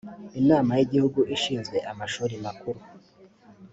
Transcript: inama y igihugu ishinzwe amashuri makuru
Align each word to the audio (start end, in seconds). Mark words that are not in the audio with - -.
inama 0.39 0.71
y 0.77 0.81
igihugu 0.85 1.19
ishinzwe 1.35 1.77
amashuri 1.91 2.33
makuru 2.45 2.79